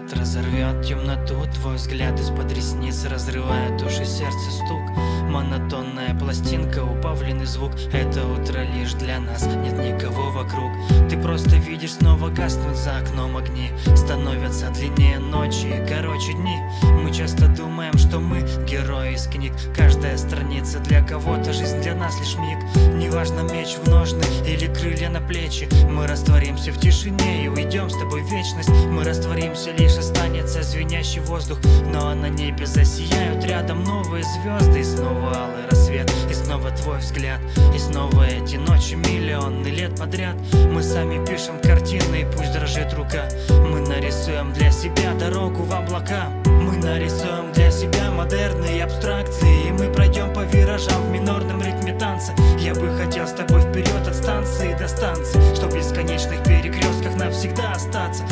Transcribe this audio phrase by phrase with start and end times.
[0.00, 4.80] разорвет темноту Твой взгляд из-под ресниц разрывает уши сердце стук.
[5.28, 7.72] Монотонная пластинка, упавленный звук.
[7.92, 10.72] Это утро лишь для нас, нет никого вокруг.
[11.10, 13.70] Ты просто видишь снова гаснуть за окном огни.
[13.94, 16.56] Становятся длиннее ночи и короче дни.
[17.02, 19.52] Мы часто думаем, что мы герои из книг.
[19.76, 22.58] Каждая страница для кого-то, жизнь для нас лишь миг.
[22.94, 25.68] Неважно меч в ножны или крылья на плечи.
[25.90, 28.70] Мы растворимся в тишине и уйдем с тобой в вечность.
[28.88, 31.58] Мы растворимся, лишь останется звенящий воздух.
[31.92, 37.40] Но на небе засияют рядом новые звезды И снова алый рассвет, и снова твой взгляд
[37.74, 40.36] И снова эти ночи миллионы лет подряд.
[40.70, 43.28] Мы сами пишем картины, и пусть дрожит рука.
[43.48, 46.28] Мы нарисуем для себя дорогу в облака.
[46.46, 52.32] Мы нарисуем для себя модерные абстракции И мы пройдем по виражам в минорном ритме танца.
[52.58, 57.72] Я бы хотел с тобой вперед от станции до станции Чтоб в бесконечных перекрестках навсегда
[57.72, 58.24] остаться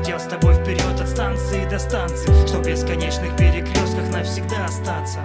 [0.00, 5.20] Хотел с тобой вперед от станции до станции Чтоб в бесконечных перекрестках навсегда остаться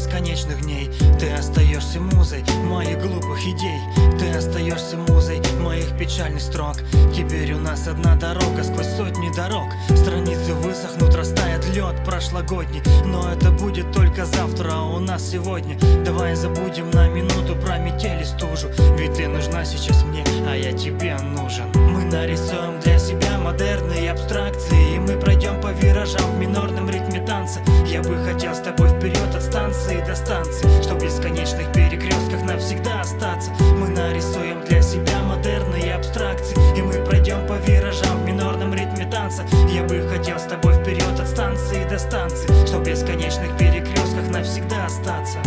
[0.00, 0.90] бесконечных дней.
[1.18, 3.80] Ты остаешься музой моих глупых идей.
[4.18, 6.76] Ты остаешься музой моих печальных строк.
[7.14, 9.68] Теперь у нас одна дорога сквозь сотни дорог.
[9.94, 12.82] Страницы высохнут, растает лед прошлогодний.
[13.04, 15.78] Но это будет только завтра, а у нас сегодня.
[16.02, 18.68] Давай забудем на минуту про метель и стужу.
[18.96, 21.70] Ведь ты нужна сейчас мне, а я тебе нужен.
[21.74, 24.96] Мы нарисуем для себя модерные абстракции.
[24.96, 27.60] И мы пройдем по виражам в минорном ритме танца.
[27.86, 29.19] Я бы хотел с тобой вперед
[29.90, 33.50] станции до станции Чтоб в бесконечных перекрестках навсегда остаться.
[33.78, 39.44] Мы нарисуем для себя модерные абстракции И мы пройдем по виражам в минорном ритме танца.
[39.72, 44.86] Я бы хотел с тобой вперед от станции до станции Чтоб в бесконечных перекрестках навсегда
[44.86, 45.38] остаться